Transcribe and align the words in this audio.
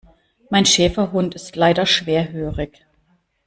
Mein 0.49 0.65
Schäferhund 0.65 1.35
ist 1.35 1.55
leider 1.55 1.85
schwerhörig. 1.85 2.83